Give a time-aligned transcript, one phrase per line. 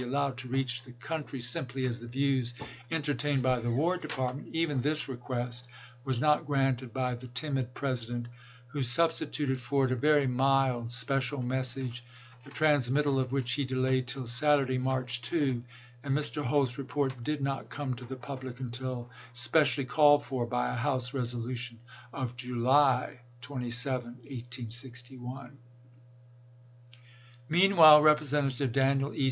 [0.01, 2.53] allowed to reach, the country" simply as the views
[2.89, 5.65] entertained by the War Department," even this request
[6.03, 8.27] was not granted by the timid President,
[8.69, 12.39] who substituted for it a very mild special message, ibid., P.
[12.39, 12.43] 49*.
[12.45, 15.63] the transmittal of which he delayed till Saturday, March 2,
[16.03, 16.43] and Mr.
[16.43, 21.11] Holt's report did not come to the public until specially called for by a House
[21.11, 21.79] resolu tion
[22.11, 25.59] of July 27, 1861.
[27.47, 29.19] Meanwhile Representative Daniel E.